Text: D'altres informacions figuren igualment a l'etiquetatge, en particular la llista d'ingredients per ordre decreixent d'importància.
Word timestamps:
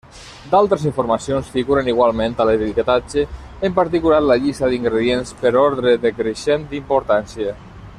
D'altres 0.51 0.85
informacions 0.91 1.51
figuren 1.57 1.91
igualment 1.93 2.33
a 2.37 2.47
l'etiquetatge, 2.51 3.27
en 3.69 3.77
particular 3.81 4.25
la 4.31 4.41
llista 4.47 4.73
d'ingredients 4.75 5.37
per 5.45 5.55
ordre 5.69 5.97
decreixent 6.11 6.69
d'importància. 6.75 7.59